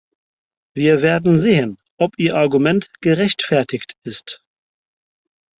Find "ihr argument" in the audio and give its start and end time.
2.17-2.89